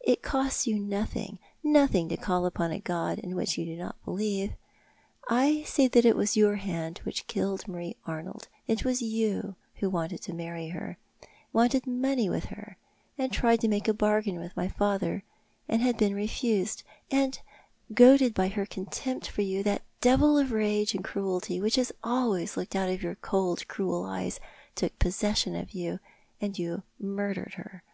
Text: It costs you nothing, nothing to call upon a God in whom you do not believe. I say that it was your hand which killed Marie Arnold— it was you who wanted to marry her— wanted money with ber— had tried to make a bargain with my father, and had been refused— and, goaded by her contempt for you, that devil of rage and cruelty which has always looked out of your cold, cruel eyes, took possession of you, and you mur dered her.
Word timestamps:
It 0.00 0.22
costs 0.22 0.66
you 0.66 0.76
nothing, 0.76 1.38
nothing 1.62 2.08
to 2.08 2.16
call 2.16 2.46
upon 2.46 2.72
a 2.72 2.80
God 2.80 3.20
in 3.20 3.30
whom 3.30 3.42
you 3.46 3.64
do 3.64 3.76
not 3.76 3.94
believe. 4.04 4.54
I 5.28 5.62
say 5.66 5.86
that 5.86 6.04
it 6.04 6.16
was 6.16 6.36
your 6.36 6.56
hand 6.56 6.98
which 7.04 7.28
killed 7.28 7.68
Marie 7.68 7.94
Arnold— 8.04 8.48
it 8.74 8.84
was 8.84 9.02
you 9.02 9.54
who 9.76 9.88
wanted 9.88 10.20
to 10.22 10.32
marry 10.34 10.70
her— 10.70 10.98
wanted 11.52 11.86
money 11.86 12.28
with 12.28 12.48
ber— 12.48 12.76
had 13.18 13.30
tried 13.30 13.60
to 13.60 13.68
make 13.68 13.86
a 13.86 13.94
bargain 13.94 14.40
with 14.40 14.56
my 14.56 14.66
father, 14.66 15.22
and 15.68 15.80
had 15.80 15.96
been 15.96 16.12
refused— 16.12 16.82
and, 17.12 17.38
goaded 17.94 18.34
by 18.34 18.48
her 18.48 18.66
contempt 18.66 19.28
for 19.28 19.42
you, 19.42 19.62
that 19.62 19.82
devil 20.00 20.36
of 20.36 20.50
rage 20.50 20.92
and 20.92 21.04
cruelty 21.04 21.60
which 21.60 21.76
has 21.76 21.92
always 22.02 22.56
looked 22.56 22.74
out 22.74 22.88
of 22.90 23.00
your 23.00 23.14
cold, 23.14 23.68
cruel 23.68 24.02
eyes, 24.04 24.40
took 24.74 24.98
possession 24.98 25.54
of 25.54 25.70
you, 25.70 26.00
and 26.40 26.58
you 26.58 26.82
mur 26.98 27.32
dered 27.32 27.54
her. 27.54 27.84